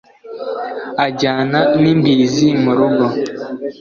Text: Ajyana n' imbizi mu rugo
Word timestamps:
Ajyana 1.05 1.59
n' 1.81 1.89
imbizi 1.91 2.47
mu 2.63 2.71
rugo 2.77 3.05